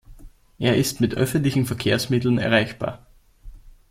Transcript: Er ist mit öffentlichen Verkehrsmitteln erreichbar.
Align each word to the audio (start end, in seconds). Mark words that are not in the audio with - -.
Er 0.57 0.77
ist 0.77 0.99
mit 0.99 1.13
öffentlichen 1.13 1.67
Verkehrsmitteln 1.67 2.39
erreichbar. 2.39 3.05